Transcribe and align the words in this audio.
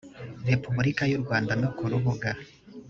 repubulika 0.49 1.03
y 1.11 1.15
u 1.17 1.19
rwanda 1.23 1.51
no 1.61 1.69
ku 1.75 1.83
rubuga 1.91 2.29